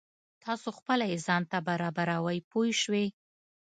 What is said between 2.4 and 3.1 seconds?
پوه شوې!.